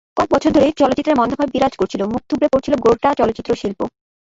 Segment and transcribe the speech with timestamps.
[0.17, 3.79] কয়েক বছর ধরে চলচ্চিত্রে মন্দাভাব বিরাজ করছিল, মুখ থুবড়ে পড়েছিল গোটা চলচ্চিত্রশিল্প।